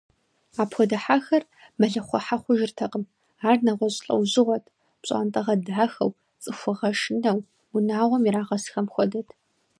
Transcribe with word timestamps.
Апхуэдэ 0.61 0.97
хьэхэр 1.03 1.43
мэлыхъуэхьэ 1.79 2.35
хъужыртэкъым, 2.41 3.03
ар 3.49 3.57
нэгъуэщӀ 3.65 4.01
лӀэужьыгъуэт– 4.05 4.65
пщӀантӀэгъэдахэу, 5.01 6.11
цӀыхугъэшынэу 6.43 7.39
унагъуэм 7.75 8.23
ирагъэсхэм 8.29 8.87
хуэдэт. 8.93 9.27